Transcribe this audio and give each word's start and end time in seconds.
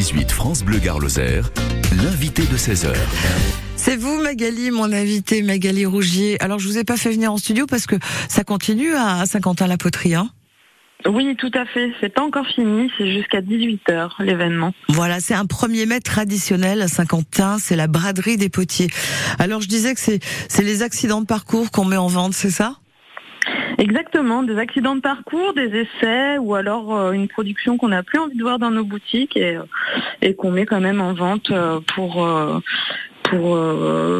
18 0.00 0.32
France 0.32 0.62
Bleu 0.64 0.78
Gare 0.78 0.98
Lozère, 0.98 1.50
l'invité 2.02 2.40
de 2.46 2.56
16h. 2.56 2.94
C'est 3.76 3.96
vous, 3.96 4.18
Magali, 4.22 4.70
mon 4.70 4.90
invité, 4.94 5.42
Magali 5.42 5.84
Rougier. 5.84 6.42
Alors, 6.42 6.58
je 6.58 6.66
vous 6.66 6.78
ai 6.78 6.84
pas 6.84 6.96
fait 6.96 7.10
venir 7.10 7.30
en 7.30 7.36
studio 7.36 7.66
parce 7.66 7.86
que 7.86 7.96
ça 8.26 8.42
continue 8.42 8.94
à 8.94 9.26
Saint-Quentin-la-Poterie, 9.26 10.14
hein 10.14 10.30
oui, 11.06 11.36
tout 11.38 11.50
à 11.54 11.66
fait. 11.66 11.92
C'est 12.00 12.08
pas 12.08 12.22
encore 12.22 12.46
fini. 12.46 12.90
C'est 12.96 13.12
jusqu'à 13.12 13.42
18h, 13.42 14.10
l'événement. 14.20 14.72
Voilà, 14.88 15.20
c'est 15.20 15.34
un 15.34 15.44
1er 15.44 15.86
mai 15.86 16.00
traditionnel 16.00 16.80
à 16.80 16.88
Saint-Quentin. 16.88 17.58
C'est 17.58 17.76
la 17.76 17.86
braderie 17.86 18.38
des 18.38 18.48
potiers. 18.48 18.88
Alors, 19.38 19.60
je 19.60 19.68
disais 19.68 19.94
que 19.94 20.00
c'est, 20.00 20.20
c'est 20.48 20.62
les 20.62 20.82
accidents 20.82 21.20
de 21.20 21.26
parcours 21.26 21.70
qu'on 21.70 21.84
met 21.84 21.96
en 21.96 22.08
vente, 22.08 22.34
c'est 22.34 22.50
ça? 22.50 22.79
Exactement, 23.80 24.42
des 24.42 24.58
accidents 24.58 24.94
de 24.94 25.00
parcours, 25.00 25.54
des 25.54 25.68
essais 25.68 26.36
ou 26.36 26.54
alors 26.54 26.94
euh, 26.94 27.12
une 27.12 27.28
production 27.28 27.78
qu'on 27.78 27.88
n'a 27.88 28.02
plus 28.02 28.18
envie 28.18 28.36
de 28.36 28.42
voir 28.42 28.58
dans 28.58 28.70
nos 28.70 28.84
boutiques 28.84 29.38
et, 29.38 29.56
euh, 29.56 29.62
et 30.20 30.34
qu'on 30.34 30.50
met 30.50 30.66
quand 30.66 30.80
même 30.80 31.00
en 31.00 31.14
vente 31.14 31.50
euh, 31.50 31.80
pour 31.94 32.28
pour 33.22 33.58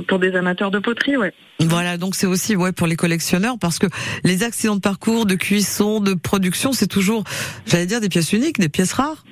pour 0.09 0.19
des 0.19 0.37
amateurs 0.37 0.71
de 0.71 0.79
poterie, 0.79 1.17
ouais. 1.17 1.35
Voilà, 1.59 1.99
donc 1.99 2.15
c'est 2.15 2.27
aussi 2.27 2.57
ouais 2.57 2.73
pour 2.73 2.87
les 2.87 2.97
collectionneurs 2.97 3.57
parce 3.61 3.79
que 3.79 3.87
les 4.25 4.45
accidents 4.45 4.77
de 4.77 4.81
parcours, 4.81 5.27
de 5.27 5.35
cuisson, 5.35 6.01
de 6.01 6.15
production, 6.15 6.73
c'est 6.73 6.87
toujours, 6.87 7.25
j'allais 7.67 7.87
dire, 7.87 8.01
des 8.01 8.09
pièces 8.09 8.33
uniques, 8.33 8.59
des 8.59 8.69
pièces 8.69 8.93
rares. 8.93 9.25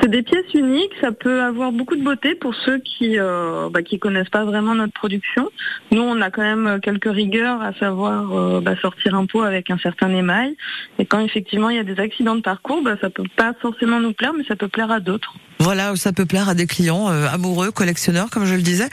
C'est 0.00 0.10
des 0.10 0.22
pièces 0.22 0.52
uniques, 0.54 0.92
ça 1.00 1.10
peut 1.10 1.42
avoir 1.42 1.72
beaucoup 1.72 1.96
de 1.96 2.02
beauté 2.02 2.34
pour 2.36 2.54
ceux 2.54 2.78
qui 2.78 3.18
euh, 3.18 3.68
bah, 3.70 3.82
qui 3.82 3.98
connaissent 3.98 4.28
pas 4.28 4.44
vraiment 4.44 4.74
notre 4.74 4.92
production. 4.92 5.50
Nous, 5.90 6.00
on 6.00 6.20
a 6.20 6.30
quand 6.30 6.42
même 6.42 6.78
quelques 6.80 7.12
rigueurs, 7.12 7.60
à 7.62 7.72
savoir 7.74 8.32
euh, 8.32 8.60
bah, 8.60 8.76
sortir 8.80 9.14
un 9.16 9.26
pot 9.26 9.42
avec 9.42 9.70
un 9.70 9.78
certain 9.78 10.10
émail. 10.10 10.56
Et 10.98 11.06
quand 11.06 11.20
effectivement 11.20 11.68
il 11.70 11.76
y 11.76 11.80
a 11.80 11.84
des 11.84 11.98
accidents 11.98 12.36
de 12.36 12.42
parcours, 12.42 12.82
bah, 12.82 12.96
ça 13.00 13.10
peut 13.10 13.24
pas 13.36 13.54
forcément 13.60 13.98
nous 13.98 14.12
plaire, 14.12 14.32
mais 14.36 14.44
ça 14.44 14.54
peut 14.54 14.68
plaire 14.68 14.92
à 14.92 15.00
d'autres. 15.00 15.34
Voilà, 15.58 15.96
ça 15.96 16.12
peut 16.12 16.26
plaire 16.26 16.48
à 16.48 16.54
des 16.54 16.66
clients 16.66 17.10
euh, 17.10 17.26
amoureux, 17.26 17.72
collectionneurs, 17.72 18.30
comme 18.30 18.44
je 18.44 18.54
le 18.54 18.62
disais. 18.62 18.88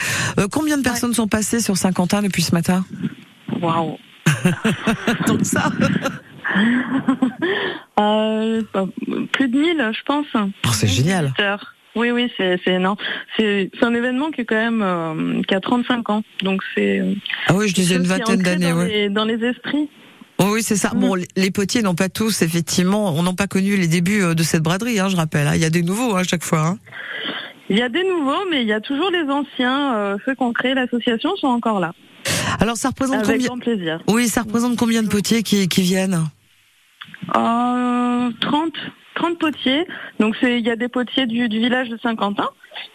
combien 0.51 0.77
de 0.77 0.83
personnes 0.83 1.13
sont 1.13 1.27
passées 1.27 1.59
sur 1.59 1.77
Saint-Quentin 1.77 2.23
depuis 2.23 2.41
ce 2.41 2.55
matin? 2.55 2.83
Waouh 3.61 3.97
Donc 5.27 5.45
ça 5.45 5.69
euh, 7.99 8.61
Plus 9.31 9.47
de 9.47 9.57
1000, 9.57 9.91
je 9.97 10.03
pense. 10.03 10.25
Oh, 10.35 10.69
c'est 10.71 10.87
génial. 10.87 11.33
Oui, 11.95 12.11
oui, 12.11 12.29
c'est 12.37 12.59
énorme. 12.67 12.97
C'est 13.37 13.69
un 13.81 13.93
événement 13.93 14.29
qui 14.29 14.41
est 14.41 14.45
quand 14.45 14.55
même 14.55 14.81
euh, 14.83 15.41
qui 15.47 15.55
a 15.55 15.61
35 15.61 16.09
ans, 16.09 16.23
donc 16.43 16.61
c'est. 16.75 17.01
Ah 17.47 17.53
oui, 17.55 17.69
je 17.69 17.73
disais 17.73 17.95
une 17.95 18.03
vingtaine 18.03 18.41
d'années. 18.41 18.71
Dans, 18.71 18.77
ouais. 18.77 19.09
dans, 19.09 19.23
les 19.23 19.41
esprits. 19.45 19.89
Oh 20.39 20.47
oui, 20.51 20.61
c'est 20.61 20.75
ça. 20.75 20.91
Mm. 20.93 20.99
Bon, 20.99 21.15
les 21.15 21.51
potiers 21.51 21.81
n'ont 21.81 21.95
pas 21.95 22.09
tous, 22.09 22.41
effectivement, 22.41 23.13
on 23.15 23.23
n'a 23.23 23.31
pas 23.31 23.47
connu 23.47 23.77
les 23.77 23.87
débuts 23.87 24.23
euh, 24.23 24.33
de 24.33 24.43
cette 24.43 24.61
braderie, 24.61 24.99
hein, 24.99 25.07
je 25.07 25.15
rappelle. 25.15 25.47
Hein. 25.47 25.55
Il 25.55 25.61
y 25.61 25.65
a 25.65 25.69
des 25.69 25.83
nouveaux 25.83 26.15
hein, 26.15 26.21
à 26.21 26.23
chaque 26.23 26.43
fois. 26.43 26.67
Hein. 26.67 26.77
Il 27.69 27.77
y 27.77 27.81
a 27.81 27.89
des 27.89 28.03
nouveaux, 28.03 28.45
mais 28.51 28.61
il 28.61 28.67
y 28.67 28.73
a 28.73 28.81
toujours 28.81 29.09
les 29.09 29.23
anciens. 29.31 29.95
Euh, 29.95 30.17
ceux 30.25 30.35
qui 30.35 30.43
ont 30.43 30.53
créé 30.53 30.73
l'association 30.73 31.35
sont 31.37 31.47
encore 31.47 31.79
là. 31.79 31.93
Alors, 32.59 32.75
ça 32.75 32.89
représente 32.89 33.23
Avec 33.23 33.37
combien 33.37 33.47
grand 33.47 33.59
plaisir. 33.59 33.99
Oui, 34.07 34.27
ça 34.27 34.41
représente 34.41 34.75
combien 34.77 35.01
de 35.01 35.07
potiers 35.07 35.43
qui, 35.43 35.67
qui 35.69 35.81
viennent? 35.81 36.25
Euh, 37.35 38.29
30, 38.41 38.73
30 39.15 39.39
potiers. 39.39 39.87
Donc 40.19 40.35
c'est 40.39 40.59
il 40.59 40.65
y 40.65 40.69
a 40.69 40.75
des 40.75 40.87
potiers 40.87 41.25
du, 41.25 41.49
du 41.49 41.59
village 41.59 41.89
de 41.89 41.97
Saint-Quentin. 41.97 42.49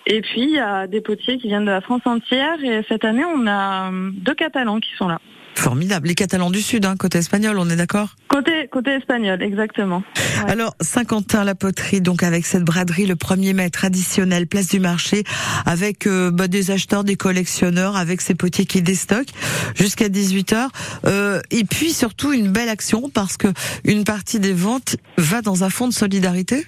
Et 0.07 0.21
puis 0.21 0.43
il 0.43 0.51
y 0.51 0.59
a 0.59 0.87
des 0.87 1.01
potiers 1.01 1.39
qui 1.39 1.49
viennent 1.49 1.65
de 1.65 1.71
la 1.71 1.81
France 1.81 2.03
entière. 2.05 2.63
Et 2.63 2.85
cette 2.89 3.05
année, 3.05 3.25
on 3.25 3.47
a 3.47 3.91
euh, 3.91 4.11
deux 4.13 4.35
Catalans 4.35 4.81
qui 4.81 4.95
sont 4.97 5.09
là. 5.09 5.21
Formidable. 5.55 6.09
Les 6.09 6.15
Catalans 6.15 6.51
du 6.51 6.63
Sud, 6.63 6.87
hein, 6.87 6.97
côté 6.97 7.19
espagnol, 7.19 7.59
on 7.59 7.69
est 7.69 7.77
d'accord? 7.77 8.17
Côté 8.29 8.69
côté 8.71 8.93
espagnol, 8.93 9.43
exactement. 9.43 10.03
Ouais. 10.17 10.51
Alors 10.51 10.75
Saint-Quentin-la-Poterie, 10.81 12.01
donc 12.01 12.23
avec 12.23 12.47
cette 12.47 12.65
braderie 12.65 13.07
le 13.07 13.15
1er 13.15 13.53
mai 13.55 13.71
traditionnel, 13.71 14.47
place 14.47 14.69
du 14.69 14.81
marché, 14.81 15.25
avec 15.67 16.07
euh, 16.07 16.31
bah, 16.31 16.49
des 16.49 16.71
acheteurs, 16.71 17.05
des 17.05 17.17
collectionneurs, 17.17 17.97
avec 17.97 18.21
ces 18.21 18.35
potiers 18.35 18.65
qui 18.65 18.83
déstockent 18.83 19.33
jusqu'à 19.75 20.09
18 20.09 20.53
h 20.53 20.69
euh, 21.07 21.41
Et 21.51 21.65
puis 21.65 21.93
surtout 21.93 22.33
une 22.33 22.51
belle 22.51 22.69
action 22.69 23.11
parce 23.11 23.37
que 23.37 23.49
une 23.85 24.05
partie 24.05 24.41
des 24.41 24.53
ventes 24.53 24.97
va 25.19 25.43
dans 25.43 25.65
un 25.65 25.71
fonds 25.71 25.89
de 25.89 25.93
solidarité? 25.93 26.67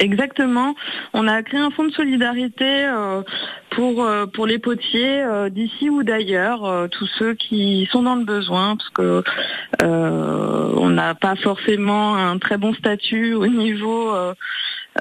Exactement. 0.00 0.74
On 1.12 1.28
a 1.28 1.42
créé 1.42 1.60
un 1.60 1.70
fonds 1.70 1.84
de 1.84 1.92
solidarité 1.92 2.86
euh, 2.86 3.22
pour 3.70 4.02
euh, 4.02 4.26
pour 4.26 4.46
les 4.46 4.58
potiers 4.58 5.22
euh, 5.22 5.50
d'ici 5.50 5.90
ou 5.90 6.02
d'ailleurs, 6.02 6.64
euh, 6.64 6.88
tous 6.88 7.06
ceux 7.18 7.34
qui 7.34 7.86
sont 7.92 8.02
dans 8.02 8.16
le 8.16 8.24
besoin, 8.24 8.76
parce 8.76 8.88
que 8.88 9.22
euh, 9.82 10.72
on 10.76 10.88
n'a 10.88 11.14
pas 11.14 11.36
forcément 11.36 12.16
un 12.16 12.38
très 12.38 12.56
bon 12.56 12.72
statut 12.72 13.34
au 13.34 13.46
niveau 13.46 14.10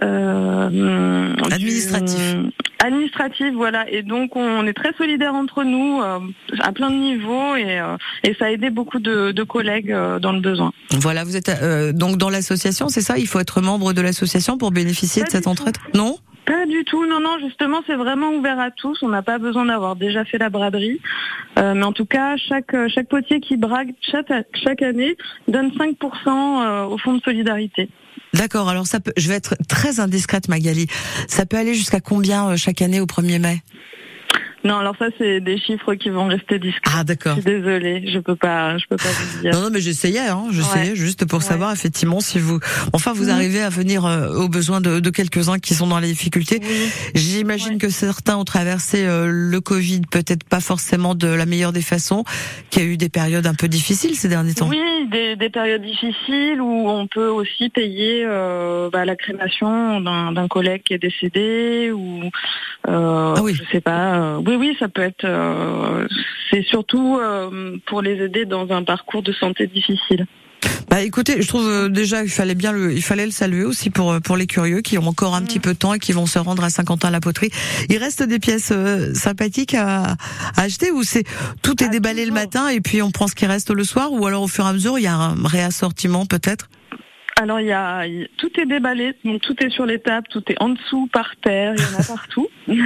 administratif. 0.01 2.35
Du, 2.35 2.51
administratif, 2.79 3.53
voilà. 3.53 3.89
Et 3.89 4.03
donc 4.03 4.35
on 4.35 4.65
est 4.65 4.73
très 4.73 4.93
solidaires 4.93 5.33
entre 5.33 5.63
nous 5.63 6.01
à 6.01 6.71
plein 6.71 6.89
de 6.89 6.95
niveaux 6.95 7.55
et, 7.55 7.81
et 8.23 8.33
ça 8.35 8.45
a 8.45 8.49
aidé 8.49 8.69
beaucoup 8.69 8.99
de, 8.99 9.31
de 9.31 9.43
collègues 9.43 9.95
dans 10.21 10.31
le 10.31 10.39
besoin. 10.39 10.71
Voilà, 10.91 11.23
vous 11.23 11.35
êtes 11.35 11.51
donc 11.95 12.17
dans 12.17 12.29
l'association, 12.29 12.89
c'est 12.89 13.01
ça? 13.01 13.17
Il 13.17 13.27
faut 13.27 13.39
être 13.39 13.61
membre 13.61 13.93
de 13.93 14.01
l'association 14.01 14.57
pour 14.57 14.71
bénéficier 14.71 15.23
Pas 15.23 15.27
de 15.27 15.31
cette 15.31 15.47
entraide? 15.47 15.77
Non? 15.93 16.17
Pas 16.49 16.65
du 16.65 16.83
tout, 16.83 17.05
non, 17.05 17.19
non, 17.19 17.37
justement, 17.39 17.81
c'est 17.85 17.95
vraiment 17.95 18.31
ouvert 18.31 18.59
à 18.59 18.71
tous. 18.71 19.03
On 19.03 19.09
n'a 19.09 19.21
pas 19.21 19.37
besoin 19.37 19.65
d'avoir 19.65 19.95
déjà 19.95 20.25
fait 20.25 20.39
la 20.39 20.49
braderie. 20.49 20.99
Euh, 21.59 21.75
mais 21.75 21.83
en 21.83 21.93
tout 21.93 22.05
cas, 22.05 22.37
chaque, 22.37 22.75
chaque 22.87 23.07
potier 23.07 23.39
qui 23.39 23.55
brague 23.55 23.93
chaque, 24.01 24.31
chaque 24.63 24.81
année 24.81 25.15
donne 25.47 25.69
5% 25.69 26.87
au 26.87 26.97
fonds 26.97 27.13
de 27.13 27.21
solidarité. 27.21 27.89
D'accord, 28.33 28.69
alors 28.69 28.85
ça 28.85 28.99
peut, 28.99 29.13
je 29.17 29.27
vais 29.27 29.35
être 29.35 29.55
très 29.67 29.99
indiscrète 29.99 30.49
Magali. 30.49 30.87
Ça 31.27 31.45
peut 31.45 31.57
aller 31.57 31.73
jusqu'à 31.73 31.99
combien 31.99 32.55
chaque 32.55 32.81
année 32.81 33.01
au 33.01 33.05
1er 33.05 33.39
mai? 33.39 33.63
Non, 34.63 34.77
alors 34.77 34.95
ça 34.97 35.07
c'est 35.17 35.39
des 35.39 35.57
chiffres 35.57 35.95
qui 35.95 36.09
vont 36.09 36.27
rester 36.27 36.59
discrets. 36.59 36.91
Ah 36.97 37.03
d'accord. 37.03 37.35
Je 37.37 37.41
suis 37.41 37.51
désolée, 37.51 38.11
je 38.11 38.19
peux 38.19 38.35
pas, 38.35 38.77
je 38.77 38.85
peux 38.89 38.97
pas 38.97 39.09
vous 39.09 39.41
dire. 39.41 39.53
Non, 39.53 39.61
non, 39.61 39.69
mais 39.71 39.79
j'essayais, 39.79 40.27
hein, 40.27 40.45
j'essayais 40.51 40.91
ouais. 40.91 40.95
juste 40.95 41.25
pour 41.25 41.39
ouais. 41.39 41.45
savoir 41.45 41.71
effectivement 41.71 42.19
si 42.19 42.39
vous, 42.39 42.59
enfin 42.93 43.13
vous 43.13 43.27
mmh. 43.27 43.29
arrivez 43.29 43.61
à 43.61 43.69
venir 43.69 44.05
euh, 44.05 44.33
aux 44.35 44.49
besoins 44.49 44.81
de, 44.81 44.99
de 44.99 45.09
quelques-uns 45.09 45.59
qui 45.59 45.73
sont 45.73 45.87
dans 45.87 45.99
les 45.99 46.07
difficultés. 46.07 46.59
Oui. 46.61 46.89
J'imagine 47.15 47.73
ouais. 47.73 47.77
que 47.77 47.89
certains 47.89 48.37
ont 48.37 48.45
traversé 48.45 49.05
euh, 49.05 49.27
le 49.29 49.61
Covid, 49.61 50.01
peut-être 50.11 50.43
pas 50.43 50.59
forcément 50.59 51.15
de 51.15 51.27
la 51.27 51.45
meilleure 51.45 51.73
des 51.73 51.81
façons, 51.81 52.23
qu'il 52.69 52.83
y 52.83 52.85
a 52.85 52.89
eu 52.89 52.97
des 52.97 53.09
périodes 53.09 53.47
un 53.47 53.53
peu 53.53 53.67
difficiles 53.67 54.15
ces 54.15 54.27
derniers 54.27 54.53
temps. 54.53 54.67
Oui, 54.67 55.07
des, 55.11 55.35
des 55.35 55.49
périodes 55.49 55.81
difficiles 55.81 56.61
où 56.61 56.89
on 56.89 57.07
peut 57.07 57.27
aussi 57.29 57.69
payer 57.69 58.23
euh, 58.25 58.89
bah, 58.91 59.05
la 59.05 59.15
crémation 59.15 60.01
d'un 60.01 60.47
collègue 60.47 60.81
qui 60.83 60.93
est 60.93 60.99
décédé 60.99 61.91
ou 61.91 62.29
ah 62.87 63.35
oui. 63.41 63.53
je 63.53 63.63
sais 63.71 63.81
pas 63.81 64.39
oui, 64.49 64.55
oui, 64.55 64.75
ça 64.79 64.87
peut 64.89 65.03
être. 65.03 65.25
Euh, 65.25 66.07
c'est 66.49 66.63
surtout 66.63 67.17
euh, 67.17 67.77
pour 67.85 68.01
les 68.01 68.23
aider 68.23 68.45
dans 68.45 68.71
un 68.71 68.83
parcours 68.83 69.21
de 69.21 69.31
santé 69.31 69.67
difficile. 69.67 70.25
Bah 70.89 71.01
écoutez, 71.01 71.41
je 71.41 71.47
trouve 71.47 71.67
euh, 71.69 71.87
déjà 71.87 72.23
il 72.23 72.29
fallait 72.29 72.55
bien 72.55 72.71
le, 72.71 72.91
il 72.91 73.03
fallait 73.03 73.25
le 73.25 73.31
saluer 73.31 73.63
aussi 73.63 73.91
pour 73.91 74.19
pour 74.21 74.35
les 74.35 74.47
curieux 74.47 74.81
qui 74.81 74.97
ont 74.97 75.07
encore 75.07 75.35
un 75.35 75.41
mmh. 75.41 75.45
petit 75.45 75.59
peu 75.59 75.73
de 75.73 75.77
temps 75.77 75.93
et 75.93 75.99
qui 75.99 76.13
vont 76.13 76.25
se 76.25 76.39
rendre 76.39 76.63
à 76.63 76.71
Saint-Quentin-la-Poterie. 76.71 77.51
Il 77.89 77.97
reste 77.97 78.23
des 78.23 78.39
pièces 78.39 78.71
euh, 78.71 79.13
sympathiques 79.13 79.75
à, 79.75 80.15
à, 80.55 80.61
acheter 80.61 80.91
ou 80.91 81.03
c'est 81.03 81.25
tout 81.61 81.81
est 81.83 81.89
déballé 81.89 82.23
toujours. 82.23 82.35
le 82.35 82.41
matin 82.41 82.67
et 82.69 82.81
puis 82.81 83.03
on 83.03 83.11
prend 83.11 83.27
ce 83.27 83.35
qui 83.35 83.45
reste 83.45 83.69
le 83.69 83.83
soir 83.83 84.11
ou 84.11 84.25
alors 84.25 84.41
au 84.41 84.47
fur 84.47 84.65
et 84.65 84.69
à 84.69 84.73
mesure 84.73 84.97
il 84.97 85.03
y 85.03 85.07
a 85.07 85.15
un 85.15 85.35
réassortiment 85.45 86.25
peut-être? 86.25 86.69
Alors 87.39 87.61
il 87.61 87.67
y 87.67 87.71
a 87.71 88.03
tout 88.37 88.51
est 88.59 88.65
déballé, 88.65 89.15
donc 89.23 89.39
tout 89.39 89.55
est 89.63 89.69
sur 89.69 89.85
les 89.85 89.97
tables, 89.99 90.27
tout 90.29 90.43
est 90.49 90.61
en 90.61 90.67
dessous, 90.67 91.07
par 91.13 91.37
terre, 91.41 91.73
il 91.77 91.81
y 91.81 91.95
en 91.95 91.99
a 91.99 92.03
partout. 92.03 92.49
donc 92.67 92.77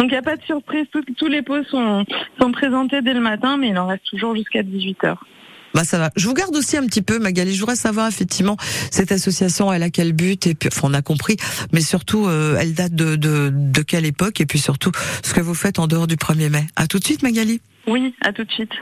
il 0.00 0.08
n'y 0.08 0.16
a 0.16 0.22
pas 0.22 0.36
de 0.36 0.42
surprise, 0.44 0.86
tous 1.18 1.26
les 1.26 1.42
pots 1.42 1.62
sont, 1.64 2.06
sont 2.40 2.50
présentés 2.50 3.02
dès 3.02 3.12
le 3.12 3.20
matin, 3.20 3.58
mais 3.58 3.68
il 3.68 3.76
en 3.76 3.86
reste 3.86 4.04
toujours 4.06 4.34
jusqu'à 4.34 4.62
18 4.62 5.04
heures. 5.04 5.22
Bah 5.74 5.84
ça 5.84 5.98
va. 5.98 6.10
Je 6.16 6.26
vous 6.26 6.32
garde 6.32 6.56
aussi 6.56 6.78
un 6.78 6.86
petit 6.86 7.02
peu, 7.02 7.18
Magali. 7.18 7.54
Je 7.54 7.60
voudrais 7.60 7.76
savoir 7.76 8.08
effectivement 8.08 8.56
cette 8.90 9.12
association, 9.12 9.70
elle 9.70 9.82
a 9.82 9.90
quel 9.90 10.14
but? 10.14 10.46
Et 10.46 10.54
puis 10.54 10.70
on 10.82 10.94
a 10.94 11.02
compris, 11.02 11.36
mais 11.74 11.82
surtout 11.82 12.26
euh, 12.26 12.56
elle 12.58 12.72
date 12.72 12.94
de, 12.94 13.14
de 13.14 13.50
de 13.52 13.82
quelle 13.82 14.06
époque? 14.06 14.40
Et 14.40 14.46
puis 14.46 14.58
surtout 14.58 14.90
ce 15.22 15.34
que 15.34 15.42
vous 15.42 15.52
faites 15.54 15.78
en 15.78 15.86
dehors 15.86 16.06
du 16.06 16.16
1er 16.16 16.48
mai. 16.48 16.66
À 16.76 16.86
tout 16.86 16.98
de 16.98 17.04
suite, 17.04 17.22
Magali. 17.22 17.60
Oui, 17.88 18.14
à 18.20 18.34
tout 18.34 18.44
de 18.44 18.52
suite. 18.52 18.72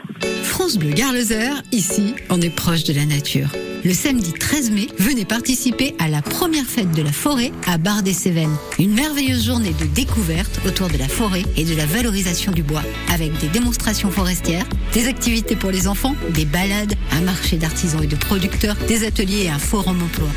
France 0.43 0.77
Bleu 0.77 0.89
Gare-Lozère, 0.89 1.63
ici, 1.71 2.13
on 2.29 2.41
est 2.41 2.49
proche 2.49 2.83
de 2.83 2.93
la 2.93 3.05
nature. 3.05 3.47
Le 3.85 3.93
samedi 3.93 4.33
13 4.33 4.71
mai, 4.71 4.87
venez 4.97 5.23
participer 5.23 5.95
à 5.97 6.09
la 6.09 6.21
première 6.21 6.65
fête 6.65 6.91
de 6.91 7.01
la 7.01 7.13
forêt 7.13 7.53
à 7.67 7.77
Bar-des-Cévennes. 7.77 8.55
Une 8.79 8.93
merveilleuse 8.93 9.45
journée 9.45 9.71
de 9.79 9.85
découverte 9.85 10.59
autour 10.65 10.89
de 10.89 10.97
la 10.97 11.07
forêt 11.07 11.43
et 11.55 11.63
de 11.63 11.73
la 11.73 11.85
valorisation 11.85 12.51
du 12.51 12.63
bois, 12.63 12.83
avec 13.13 13.31
des 13.39 13.47
démonstrations 13.47 14.11
forestières, 14.11 14.65
des 14.91 15.07
activités 15.07 15.55
pour 15.55 15.71
les 15.71 15.87
enfants, 15.87 16.15
des 16.31 16.43
balades, 16.43 16.95
un 17.13 17.21
marché 17.21 17.55
d'artisans 17.55 18.03
et 18.03 18.07
de 18.07 18.17
producteurs, 18.17 18.75
des 18.89 19.05
ateliers 19.05 19.43
et 19.45 19.49
un 19.49 19.59
forum 19.59 20.03
emploi. 20.03 20.27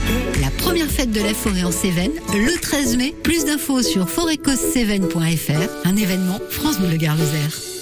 La 0.41 0.51
première 0.51 0.91
fête 0.91 1.11
de 1.11 1.21
la 1.21 1.35
forêt 1.35 1.65
en 1.65 1.73
Cévennes, 1.73 2.13
le 2.33 2.61
13 2.61 2.97
mai. 2.99 3.17
Plus 3.25 3.45
d'infos 3.47 3.83
sur 3.83 4.09
forêtcoscévennes.fr, 4.09 5.89
un 5.89 5.97
événement 5.97 6.39
France 6.51 6.79
Bleu 6.79 6.97
Gare-Lozère. 6.99 7.80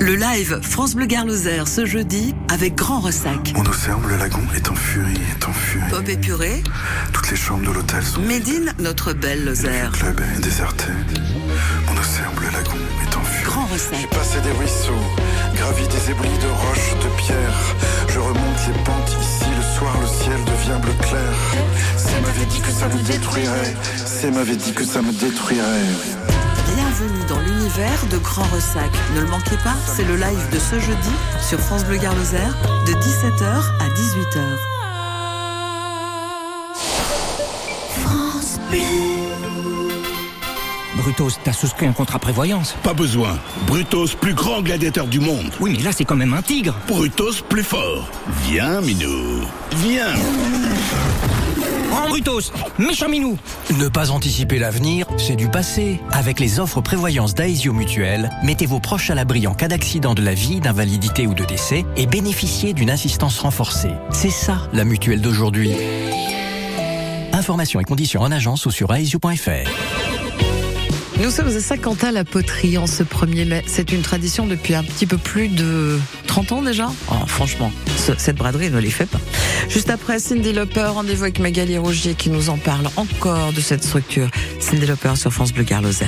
Le 0.00 0.14
live 0.14 0.60
France 0.62 0.94
Bleu 0.94 1.06
Gare 1.06 1.26
ce 1.66 1.84
jeudi 1.84 2.34
avec 2.48 2.76
Grand 2.76 3.00
Ressac. 3.00 3.52
Mon 3.54 3.66
océan, 3.66 4.00
le 4.08 4.16
lagon 4.16 4.42
est 4.54 4.70
en 4.70 4.74
furie, 4.74 5.18
est 5.36 5.44
en 5.44 5.52
furie. 5.52 5.90
Pop 5.90 6.08
épuré. 6.08 6.62
Toutes 7.12 7.30
les 7.30 7.36
chambres 7.36 7.66
de 7.68 7.72
l'hôtel 7.72 8.02
sont. 8.04 8.20
Médine, 8.20 8.72
notre 8.78 9.12
belle 9.12 9.44
Lozère. 9.44 9.90
Le 9.90 9.98
club 9.98 10.20
est 10.20 10.40
déserté. 10.40 10.86
Mon 11.86 12.00
océan, 12.00 12.30
le 12.40 12.46
lagon 12.46 12.78
est 13.02 13.16
en 13.16 13.22
furie. 13.22 13.44
Grand 13.44 13.66
Ressac. 13.66 13.98
J'ai 14.00 14.06
passé 14.06 14.40
des 14.40 14.52
ruisseaux, 14.52 15.04
gravi 15.56 15.82
des 15.88 16.10
ébris 16.12 16.28
de 16.28 16.48
roches, 16.48 16.94
de 17.02 17.22
pierres. 17.22 17.74
Je 18.08 18.18
remonte 18.20 18.66
les 18.68 18.84
pentes 18.84 19.16
ici, 19.20 19.50
le 19.56 19.78
soir 19.78 19.96
le 20.00 20.06
ciel 20.06 20.38
devient 20.44 20.80
bleu 20.80 20.92
clair. 21.00 21.34
C'est 21.96 22.20
m'avait 22.20 22.46
dit 22.46 22.60
que 22.60 22.70
ça 22.70 22.88
me 22.88 23.02
détruirait. 23.02 23.76
C'est 24.06 24.30
m'avait 24.30 24.56
dit 24.56 24.72
que 24.72 24.84
ça 24.84 25.02
me 25.02 25.12
détruirait. 25.12 26.37
Bienvenue 26.74 27.24
dans 27.28 27.40
l'univers 27.40 28.06
de 28.10 28.18
Grand 28.18 28.46
Ressac. 28.54 28.90
Ne 29.14 29.20
le 29.20 29.26
manquez 29.26 29.56
pas, 29.64 29.74
c'est 29.86 30.04
le 30.04 30.16
live 30.16 30.50
de 30.52 30.58
ce 30.58 30.78
jeudi 30.78 31.10
sur 31.40 31.58
France 31.58 31.84
Bleu 31.84 31.96
Gare 31.96 32.14
de 32.14 32.92
17h 32.92 33.44
à 33.80 33.88
18h. 33.88 34.42
France 38.02 38.58
Bleu. 38.70 39.27
Brutos, 40.98 41.38
t'as 41.44 41.52
souscrit 41.52 41.86
un 41.86 41.92
contrat 41.92 42.18
prévoyance 42.18 42.74
Pas 42.82 42.92
besoin. 42.92 43.38
Brutos, 43.66 44.16
plus 44.20 44.34
grand 44.34 44.62
gladiateur 44.62 45.06
du 45.06 45.20
monde. 45.20 45.50
Oui, 45.60 45.74
mais 45.76 45.84
là, 45.84 45.92
c'est 45.92 46.04
quand 46.04 46.16
même 46.16 46.34
un 46.34 46.42
tigre. 46.42 46.74
Brutos, 46.88 47.42
plus 47.48 47.62
fort. 47.62 48.10
Viens, 48.44 48.80
Minou. 48.80 49.42
Viens. 49.76 50.14
En 51.92 52.08
Brutos, 52.08 52.52
méchant 52.78 53.08
minou 53.08 53.38
Ne 53.78 53.88
pas 53.88 54.10
anticiper 54.10 54.58
l'avenir, 54.58 55.06
c'est 55.16 55.36
du 55.36 55.48
passé. 55.48 56.00
Avec 56.12 56.40
les 56.40 56.58
offres 56.60 56.80
prévoyance 56.80 57.34
d'Aesio 57.34 57.72
Mutuel, 57.72 58.30
mettez 58.42 58.66
vos 58.66 58.80
proches 58.80 59.10
à 59.10 59.14
l'abri 59.14 59.46
en 59.46 59.54
cas 59.54 59.68
d'accident 59.68 60.14
de 60.14 60.22
la 60.22 60.34
vie, 60.34 60.60
d'invalidité 60.60 61.26
ou 61.26 61.34
de 61.34 61.44
décès 61.44 61.84
et 61.96 62.06
bénéficiez 62.06 62.72
d'une 62.72 62.90
assistance 62.90 63.38
renforcée. 63.38 63.92
C'est 64.10 64.30
ça, 64.30 64.68
la 64.72 64.84
mutuelle 64.84 65.20
d'aujourd'hui. 65.20 65.72
Informations 67.32 67.80
et 67.80 67.84
conditions 67.84 68.20
en 68.20 68.32
agence 68.32 68.66
ou 68.66 68.70
sur 68.70 68.92
aesio.fr. 68.92 70.07
Nous 71.20 71.30
sommes 71.30 71.48
à 71.48 71.60
Saint-Quentin 71.60 72.12
la 72.12 72.24
poterie 72.24 72.78
en 72.78 72.86
ce 72.86 73.02
1er 73.02 73.44
mai. 73.44 73.64
C'est 73.66 73.90
une 73.90 74.02
tradition 74.02 74.46
depuis 74.46 74.74
un 74.74 74.84
petit 74.84 75.04
peu 75.04 75.18
plus 75.18 75.48
de 75.48 75.98
30 76.28 76.52
ans 76.52 76.62
déjà. 76.62 76.90
Oh, 77.10 77.14
franchement, 77.26 77.72
cette 78.16 78.36
braderie 78.36 78.70
ne 78.70 78.78
les 78.78 78.90
fait 78.90 79.06
pas. 79.06 79.18
Juste 79.68 79.90
après 79.90 80.20
Cindy 80.20 80.52
Lauper, 80.52 80.90
rendez-vous 80.94 81.24
avec 81.24 81.40
Magali 81.40 81.76
Rougier 81.76 82.14
qui 82.14 82.30
nous 82.30 82.50
en 82.50 82.56
parle 82.56 82.88
encore 82.94 83.52
de 83.52 83.60
cette 83.60 83.82
structure. 83.82 84.28
Cindy 84.60 84.86
Lauper 84.86 85.16
sur 85.16 85.32
France 85.32 85.52
Bleu 85.52 85.64
Garloser. 85.64 86.06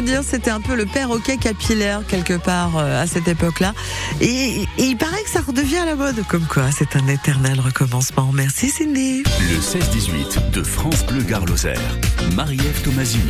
Dire, 0.00 0.22
c'était 0.22 0.50
un 0.50 0.60
peu 0.60 0.74
le 0.74 0.86
perroquet 0.86 1.36
capillaire 1.36 2.02
quelque 2.06 2.34
part 2.34 2.76
euh, 2.76 3.02
à 3.02 3.06
cette 3.06 3.28
époque-là. 3.28 3.74
Et, 4.20 4.66
il 4.78 4.96
paraît 4.96 5.22
que 5.22 5.30
ça 5.30 5.40
redevient 5.40 5.82
la 5.84 5.94
mode. 5.94 6.22
Comme 6.28 6.46
quoi, 6.46 6.64
c'est 6.70 6.96
un 6.96 7.06
éternel 7.06 7.60
recommencement. 7.60 8.30
Merci 8.32 8.70
Cindy. 8.70 9.22
Le 9.22 9.58
16-18 9.58 10.50
de 10.50 10.62
France 10.62 11.04
Bleu 11.06 11.22
Gare 11.22 11.44
Marie-Ève 12.34 12.82
Tomasini. 12.82 13.22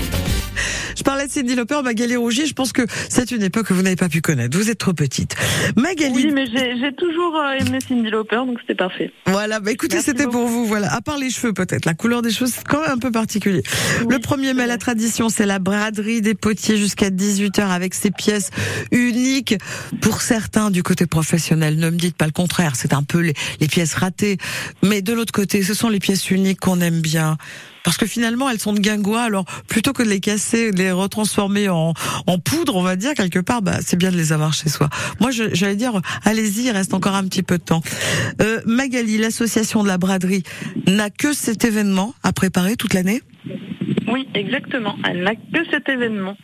Parlais 1.07 1.29
de 1.29 1.31
Cindy 1.31 1.55
Lauper, 1.55 1.83
Magali 1.85 2.17
Rougier. 2.17 2.47
Je 2.47 2.53
pense 2.53 2.73
que 2.73 2.83
c'est 3.09 3.31
une 3.31 3.45
époque 3.45 3.69
que 3.69 3.75
vous 3.75 3.83
n'avez 3.83 3.95
pas 3.95 4.09
pu 4.09 4.21
connaître. 4.21 4.59
Vous 4.59 4.71
êtes 4.71 4.79
trop 4.79 4.93
petite. 4.93 5.37
Magali. 5.77 6.13
Oui, 6.13 6.31
mais 6.35 6.47
j'ai 6.47 6.77
j'ai 6.81 6.93
toujours 6.97 7.37
euh, 7.37 7.53
aimé 7.53 7.79
Cindy 7.87 8.11
Lauper, 8.11 8.45
donc 8.45 8.59
c'était 8.61 8.75
parfait. 8.75 9.13
Voilà, 9.27 9.61
bah 9.61 9.71
écoutez, 9.71 10.01
c'était 10.01 10.27
pour 10.27 10.49
vous. 10.49 10.67
Voilà, 10.67 10.93
à 10.93 11.01
part 11.01 11.17
les 11.17 11.31
cheveux 11.31 11.53
peut-être, 11.53 11.85
la 11.85 11.95
couleur 11.95 12.23
des 12.23 12.33
cheveux 12.33 12.51
c'est 12.53 12.67
quand 12.67 12.81
même 12.81 12.91
un 12.91 12.99
peu 12.99 13.13
particulier. 13.13 13.63
le 14.09 14.19
premier 14.19 14.53
mai, 14.53 14.67
la 14.67 14.79
tradition, 14.79 15.29
c'est 15.29 15.47
la 15.47 15.61
braderie 15.61 16.23
des 16.23 16.35
potiers 16.35 16.77
jusqu'à 16.77 17.11
18h 17.11 17.69
avec 17.69 17.95
ses 17.95 18.11
pièces 18.11 18.51
uniques. 18.91 19.55
Pour 20.01 20.23
certains 20.23 20.73
du 20.73 20.83
côté 20.83 21.07
professionnel, 21.07 21.79
ne 21.79 21.91
me 21.91 21.97
dites 21.97 22.17
pas 22.17 22.27
le 22.27 22.33
contraire, 22.33 22.75
c'est 22.75 22.93
un 22.93 23.05
peu 23.05 23.21
les, 23.21 23.35
les 23.61 23.69
pièces 23.69 23.95
ratées. 23.95 24.39
Mais 24.83 25.03
de 25.03 25.13
l'autre 25.13 25.33
côté, 25.33 25.63
ce 25.63 25.73
sont 25.73 25.89
les 25.89 26.01
pièces 26.01 26.33
uniques 26.33 26.59
qu'on 26.59 26.81
aime 26.81 27.01
bien. 27.01 27.37
Parce 27.87 27.99
que 27.99 28.07
finalement, 28.07 28.51
elles 28.51 28.59
sont 28.59 28.73
de 28.73 28.81
guingois, 28.81 29.23
alors 29.23 29.45
plutôt 29.69 29.93
que 29.93 30.03
de 30.03 30.09
les 30.09 30.19
casser, 30.19 30.73
de 30.73 30.79
les 30.79 30.91
retransformer 30.91 31.69
en, 31.69 31.95
en 32.27 32.39
poudre, 32.41 32.75
on 32.75 32.83
va 32.83 32.97
dire, 32.97 33.15
quelque 33.15 33.39
part, 33.39 33.63
bah, 33.63 33.79
c'est 33.81 33.97
bien 33.97 34.11
de 34.11 34.17
les 34.17 34.33
avoir 34.33 34.53
chez 34.53 34.69
soi. 34.69 34.89
Moi, 35.21 35.31
j'allais 35.31 35.77
dire, 35.77 36.01
allez-y, 36.25 36.73
reste 36.73 36.95
encore 36.95 37.15
un 37.15 37.23
petit 37.29 37.45
peu 37.45 37.59
de 37.59 37.63
temps. 37.63 37.83
Euh, 38.43 38.61
Magali, 38.67 39.19
l'association 39.19 39.85
de 39.85 39.89
la 39.89 39.99
braderie, 39.99 40.43
n'a 40.89 41.11
que 41.11 41.33
cet 41.33 41.65
événement 41.65 42.13
à 42.25 42.33
préparer 42.33 42.75
toute 42.75 42.93
l'année? 42.93 43.23
Oui, 44.09 44.27
exactement. 44.35 44.97
Elle 45.09 45.23
n'a 45.23 45.37
que 45.37 45.71
cet 45.71 45.89
événement. 45.89 46.37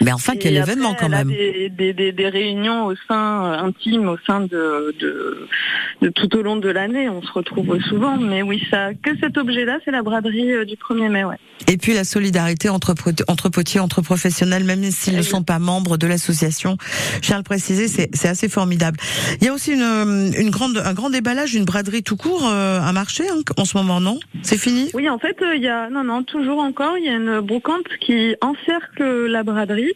Mais 0.00 0.12
enfin, 0.12 0.34
quel 0.38 0.56
après, 0.56 0.72
événement 0.72 0.94
quand 0.94 1.06
elle 1.06 1.14
a 1.14 1.24
même 1.24 1.28
des, 1.28 1.68
des, 1.68 1.92
des, 1.92 2.12
des 2.12 2.28
réunions 2.28 2.86
au 2.86 2.94
sein 3.08 3.44
euh, 3.44 3.58
intimes, 3.64 4.08
au 4.08 4.16
sein 4.26 4.40
de, 4.40 4.94
de, 4.98 5.46
de 6.02 6.08
tout 6.08 6.34
au 6.36 6.42
long 6.42 6.56
de 6.56 6.68
l'année. 6.68 7.08
On 7.08 7.22
se 7.22 7.32
retrouve 7.32 7.78
souvent, 7.82 8.16
mais 8.16 8.42
oui, 8.42 8.62
ça 8.70 8.94
que 8.94 9.10
cet 9.20 9.36
objet-là, 9.36 9.78
c'est 9.84 9.90
la 9.90 10.02
braderie 10.02 10.52
euh, 10.52 10.64
du 10.64 10.74
1er 10.76 11.08
mai, 11.08 11.24
ouais. 11.24 11.36
Et 11.68 11.76
puis 11.76 11.92
la 11.92 12.04
solidarité 12.04 12.70
entre, 12.70 12.94
entre 13.28 13.48
potiers, 13.50 13.80
entre 13.80 14.00
professionnels, 14.00 14.64
même 14.64 14.82
s'ils 14.90 15.16
ne 15.16 15.22
sont 15.22 15.42
pas 15.42 15.58
membres 15.58 15.98
de 15.98 16.06
l'association. 16.06 16.78
Je 17.16 17.20
tiens 17.20 17.36
à 17.36 17.38
le 17.38 17.44
préciser, 17.44 17.86
c'est 17.86 18.28
assez 18.28 18.48
formidable. 18.48 18.98
Il 19.40 19.46
y 19.46 19.48
a 19.48 19.52
aussi 19.52 19.72
une, 19.72 19.82
euh, 19.82 20.30
une 20.38 20.50
grande, 20.50 20.78
un 20.78 20.94
grand 20.94 21.10
déballage, 21.10 21.54
une 21.54 21.66
braderie 21.66 22.02
tout 22.02 22.16
court 22.16 22.46
à 22.46 22.92
marché 22.92 23.24
hein, 23.28 23.40
en 23.58 23.64
ce 23.64 23.76
moment, 23.76 24.00
non? 24.00 24.18
C'est 24.42 24.56
fini? 24.58 24.90
Oui, 24.94 25.08
en 25.08 25.18
fait, 25.18 25.36
il 25.54 25.62
y 25.62 25.68
a 25.68 25.90
non, 25.90 26.04
non, 26.04 26.22
toujours 26.22 26.60
encore, 26.60 26.96
il 26.96 27.04
y 27.04 27.08
a 27.08 27.14
une 27.14 27.40
brocante 27.40 27.86
qui 28.00 28.34
encercle 28.40 29.26
la 29.26 29.39
braderie. 29.42 29.94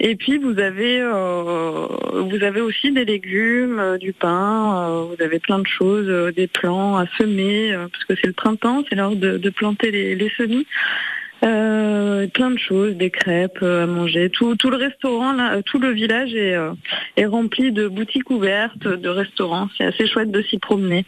Et 0.00 0.16
puis 0.16 0.38
vous 0.38 0.58
avez, 0.58 1.00
euh, 1.00 1.86
vous 2.30 2.42
avez 2.42 2.60
aussi 2.60 2.92
des 2.92 3.04
légumes, 3.04 3.78
euh, 3.78 3.98
du 3.98 4.12
pain, 4.12 4.88
euh, 4.88 5.04
vous 5.04 5.22
avez 5.22 5.38
plein 5.38 5.58
de 5.58 5.66
choses, 5.66 6.34
des 6.34 6.46
plants 6.46 6.96
à 6.96 7.06
semer, 7.18 7.74
parce 7.92 8.04
que 8.04 8.14
c'est 8.16 8.26
le 8.26 8.32
printemps, 8.32 8.84
c'est 8.88 8.94
l'heure 8.94 9.16
de, 9.16 9.50
planter 9.50 9.90
les 9.90 10.30
semis. 10.36 10.66
Euh, 11.44 12.26
plein 12.28 12.50
de 12.50 12.58
choses, 12.58 12.94
des 12.94 13.10
crêpes 13.10 13.58
euh, 13.62 13.84
à 13.84 13.86
manger. 13.86 14.30
Tout, 14.30 14.56
tout 14.56 14.70
le 14.70 14.76
restaurant, 14.78 15.32
là, 15.34 15.54
euh, 15.56 15.62
tout 15.62 15.78
le 15.78 15.90
village 15.90 16.32
est, 16.34 16.54
euh, 16.54 16.72
est 17.18 17.26
rempli 17.26 17.70
de 17.70 17.86
boutiques 17.86 18.30
ouvertes, 18.30 18.78
de 18.88 19.08
restaurants. 19.10 19.68
C'est 19.76 19.84
assez 19.84 20.06
chouette 20.06 20.30
de 20.30 20.40
s'y 20.42 20.58
promener. 20.58 21.04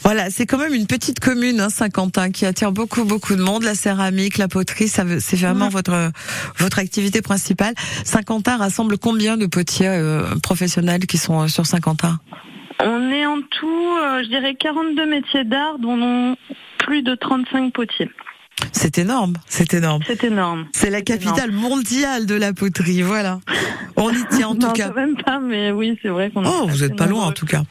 Voilà, 0.00 0.28
c'est 0.30 0.44
quand 0.44 0.58
même 0.58 0.74
une 0.74 0.86
petite 0.88 1.20
commune, 1.20 1.60
hein, 1.60 1.68
Saint-Quentin, 1.68 2.30
qui 2.32 2.46
attire 2.46 2.72
beaucoup, 2.72 3.04
beaucoup 3.04 3.36
de 3.36 3.42
monde. 3.42 3.62
La 3.62 3.74
céramique, 3.76 4.38
la 4.38 4.48
poterie, 4.48 4.88
ça 4.88 5.04
c'est 5.20 5.36
vraiment 5.36 5.66
Ouais. 5.66 5.70
votre 5.70 6.10
votre 6.58 6.78
activité 6.80 7.22
principale. 7.22 7.74
Saint-Quentin 8.04 8.56
rassemble 8.56 8.98
combien 8.98 9.36
de 9.36 9.46
potiers 9.46 9.88
euh, 9.88 10.22
professionnels 10.42 11.06
qui 11.06 11.16
sont 11.18 11.46
sur 11.48 11.64
Saint-Quentin? 11.66 12.18
On 12.80 13.10
est 13.10 13.24
en 13.26 13.40
tout, 13.40 13.96
euh, 14.02 14.22
je 14.24 14.28
dirais, 14.28 14.54
42 14.54 15.06
métiers 15.06 15.44
d'art, 15.44 15.78
dont 15.78 15.98
on- 16.00 16.36
plus 16.78 17.02
de 17.02 17.14
35 17.14 17.72
potiers. 17.72 18.10
C'est 18.72 18.98
énorme, 18.98 19.34
c'est 19.46 19.74
énorme. 19.74 20.02
C'est 20.06 20.24
énorme. 20.24 20.66
C'est 20.72 20.90
la 20.90 21.02
capitale 21.02 21.50
mondiale 21.52 22.26
de 22.26 22.34
la 22.34 22.52
poterie, 22.52 23.02
voilà. 23.02 23.40
On 23.96 24.10
y 24.10 24.26
tient 24.30 24.48
en 24.48 24.54
tout 24.58 24.72
cas. 24.72 24.92
même 24.92 25.16
pas, 25.16 25.38
mais 25.40 25.70
oui, 25.72 25.98
c'est 26.02 26.08
vrai 26.08 26.30
qu'on 26.30 26.44
Oh, 26.44 26.66
vous 26.66 26.82
assez 26.82 26.84
êtes 26.84 26.96
pas 26.96 27.06
loin 27.06 27.26
en 27.26 27.32
tout 27.32 27.46
cas. 27.46 27.62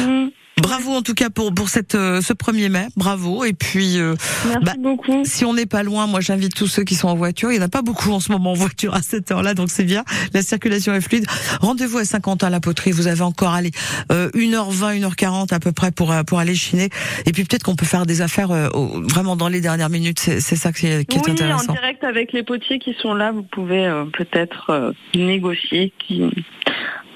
Mm. 0.00 0.28
Bravo 0.60 0.92
en 0.92 1.02
tout 1.02 1.14
cas 1.14 1.30
pour 1.30 1.52
pour 1.54 1.68
cette 1.70 1.94
euh, 1.94 2.20
ce 2.20 2.32
1er 2.34 2.68
mai, 2.68 2.86
bravo. 2.96 3.44
Et 3.44 3.52
puis 3.54 3.98
euh, 3.98 4.14
Merci 4.46 4.64
Bah, 4.64 4.72
beaucoup. 4.78 5.24
si 5.24 5.44
on 5.44 5.54
n'est 5.54 5.66
pas 5.66 5.82
loin, 5.82 6.06
moi 6.06 6.20
j'invite 6.20 6.54
tous 6.54 6.66
ceux 6.68 6.84
qui 6.84 6.94
sont 6.94 7.08
en 7.08 7.14
voiture. 7.16 7.50
Il 7.50 7.56
n'y 7.58 7.62
en 7.62 7.66
a 7.66 7.70
pas 7.70 7.82
beaucoup 7.82 8.12
en 8.12 8.20
ce 8.20 8.30
moment 8.30 8.52
en 8.52 8.54
voiture 8.54 8.94
à 8.94 9.02
cette 9.02 9.30
heure-là, 9.30 9.54
donc 9.54 9.70
c'est 9.70 9.84
bien. 9.84 10.04
La 10.34 10.42
circulation 10.42 10.92
est 10.94 11.00
fluide. 11.00 11.24
Rendez-vous 11.60 11.98
à 11.98 12.04
Saint-Quentin 12.04 12.50
la 12.50 12.60
poterie. 12.60 12.92
Vous 12.92 13.06
avez 13.06 13.22
encore 13.22 13.54
allez 13.54 13.70
euh, 14.12 14.30
1h20, 14.34 15.00
1h40 15.00 15.52
à 15.54 15.58
peu 15.58 15.72
près 15.72 15.90
pour 15.90 16.12
euh, 16.12 16.22
pour 16.22 16.38
aller 16.38 16.54
chiner. 16.54 16.90
Et 17.26 17.32
puis 17.32 17.44
peut-être 17.44 17.62
qu'on 17.64 17.76
peut 17.76 17.86
faire 17.86 18.04
des 18.06 18.20
affaires 18.20 18.50
euh, 18.50 18.68
vraiment 19.08 19.36
dans 19.36 19.48
les 19.48 19.60
dernières 19.62 19.90
minutes. 19.90 20.20
C'est 20.20 20.40
ça 20.56 20.72
qui 20.72 20.86
est, 20.86 21.04
qui 21.06 21.16
est 21.16 21.22
oui, 21.24 21.32
intéressant. 21.32 21.70
en 21.70 21.74
direct 21.74 22.04
avec 22.04 22.32
les 22.32 22.42
potiers 22.42 22.78
qui 22.78 22.94
sont 23.00 23.14
là, 23.14 23.32
vous 23.32 23.42
pouvez 23.42 23.86
euh, 23.86 24.04
peut-être 24.16 24.92
négocier. 25.14 25.92
Qui... 25.98 26.22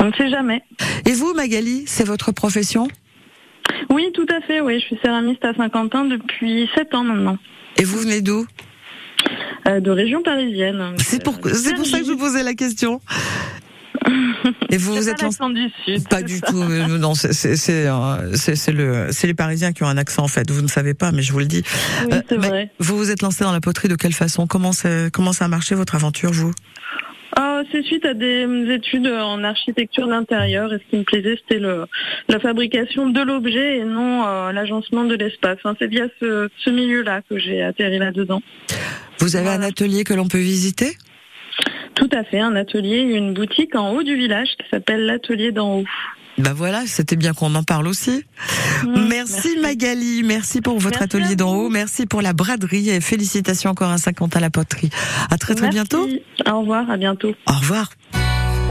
On 0.01 0.07
ne 0.07 0.13
sait 0.15 0.31
jamais. 0.31 0.63
Et 1.05 1.13
vous, 1.13 1.33
Magali, 1.35 1.85
c'est 1.87 2.05
votre 2.05 2.33
profession? 2.33 2.89
Oui, 3.91 4.11
tout 4.15 4.27
à 4.35 4.41
fait. 4.41 4.61
Oui, 4.61 4.81
je 4.81 4.85
suis 4.87 4.99
céramiste 5.03 5.45
à 5.45 5.55
Saint-Quentin 5.55 6.05
depuis 6.05 6.69
7 6.75 6.95
ans 6.95 7.05
maintenant, 7.05 7.39
Et 7.77 7.85
vous 7.85 7.99
venez 7.99 8.21
d'où? 8.21 8.47
Euh, 9.69 9.81
de 9.81 9.91
région 9.91 10.23
parisienne. 10.23 10.95
C'est 10.99 11.23
pour 11.23 11.35
ça 11.35 11.99
que 12.01 12.07
je 12.07 12.13
vous 12.13 12.19
posais 12.19 12.43
la 12.43 12.55
question. 12.55 13.01
Et 14.71 14.77
vous 14.77 14.95
vous 14.95 15.09
êtes 15.09 15.21
lancé 15.23 15.39
du 15.53 15.69
sud. 15.85 16.09
Pas 16.09 16.23
du 16.23 16.37
ça. 16.39 16.47
tout. 16.47 16.63
Non, 16.63 17.15
c'est 17.15 17.33
c'est 17.33 17.57
c'est 17.57 17.89
euh, 17.89 18.35
c'est 18.37 18.55
c'est 18.55 18.71
le 18.71 19.09
c'est 19.11 19.27
les 19.27 19.35
Parisiens 19.35 19.73
qui 19.73 19.83
ont 19.83 19.89
un 19.89 19.97
accent 19.97 20.23
en 20.23 20.29
fait. 20.29 20.49
Vous 20.51 20.63
ne 20.63 20.69
savez 20.69 20.95
pas, 20.95 21.11
mais 21.11 21.23
je 21.23 21.33
vous 21.33 21.41
le 21.41 21.47
dis. 21.47 21.65
Oui, 22.05 22.19
Euh, 22.31 22.37
vrai. 22.37 22.71
Vous 22.79 22.97
vous 22.97 23.11
êtes 23.11 23.23
lancé 23.23 23.43
dans 23.43 23.51
la 23.53 23.61
poterie 23.61 23.89
de 23.89 23.97
quelle 23.97 24.13
façon? 24.13 24.47
Comment 24.47 24.71
comment 25.13 25.33
ça 25.33 25.47
a 25.47 25.49
marché 25.49 25.75
votre 25.75 25.97
aventure 25.97 26.31
vous? 26.31 26.53
C'est 27.71 27.83
suite 27.83 28.05
à 28.05 28.15
des 28.15 28.47
études 28.71 29.07
en 29.07 29.43
architecture 29.45 30.09
d'intérieur 30.09 30.73
et 30.73 30.79
ce 30.79 30.91
qui 30.91 30.97
me 30.97 31.03
plaisait 31.03 31.37
c'était 31.37 31.61
le, 31.61 31.87
la 32.29 32.39
fabrication 32.39 33.09
de 33.09 33.21
l'objet 33.21 33.79
et 33.79 33.85
non 33.85 34.27
euh, 34.27 34.53
l'agencement 34.53 35.05
de 35.05 35.15
l'espace. 35.15 35.59
Enfin, 35.65 35.77
c'est 35.79 35.89
via 35.89 36.07
ce, 36.21 36.49
ce 36.59 36.71
milieu-là 36.71 37.23
que 37.29 37.39
j'ai 37.39 37.63
atterri 37.63 37.99
là-dedans. 37.99 38.43
Vous 39.19 39.37
avez 39.37 39.49
un 39.49 39.63
atelier 39.63 40.05
que 40.05 40.15
l'on 40.15 40.29
peut 40.29 40.39
visiter? 40.39 40.97
Tout 41.95 42.11
à 42.13 42.25
fait, 42.25 42.41
un 42.41 42.55
atelier 42.57 42.99
une 43.01 43.33
boutique 43.33 43.75
en 43.75 43.93
haut 43.93 44.03
du 44.03 44.17
village 44.17 44.49
qui 44.59 44.69
s'appelle 44.71 45.07
l'atelier 45.07 45.51
d'en 45.51 45.79
haut. 45.79 45.85
Ben 46.39 46.53
voilà, 46.53 46.87
c'était 46.87 47.17
bien 47.17 47.33
qu'on 47.33 47.55
en 47.55 47.63
parle 47.63 47.89
aussi. 47.89 48.25
Mmh, 48.85 49.09
merci, 49.09 49.57
Magali, 49.61 50.23
merci 50.23 50.61
pour 50.61 50.79
votre 50.79 51.01
Merci 51.01 51.17
atelier 51.17 51.33
à 51.33 51.37
d'en 51.37 51.55
haut, 51.55 51.69
merci 51.71 52.07
pour 52.07 52.21
la 52.21 52.33
braderie 52.35 52.91
et 52.91 53.01
félicitations 53.01 53.71
encore 53.71 53.91
à 53.91 53.99
Saint-Quentin 53.99 54.41
la 54.41 54.51
poterie. 54.51 54.91
À 55.31 55.39
très 55.39 55.55
très 55.55 55.71
Merci. 55.71 55.77
bientôt. 55.77 56.07
Au 56.47 56.61
revoir, 56.61 56.91
à 56.91 56.97
bientôt. 56.97 57.35
Au 57.49 57.53
revoir. 57.53 57.91